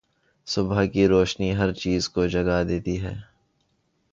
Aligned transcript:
صبح 0.47 0.85
کی 0.85 1.07
روشنی 1.07 1.55
ہر 1.55 1.73
چیز 1.73 2.09
کو 2.09 2.27
جگا 2.27 2.63
دیتی 2.63 3.01
ہے۔ 3.01 3.13